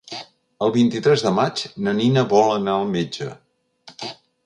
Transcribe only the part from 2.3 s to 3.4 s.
vol anar al metge.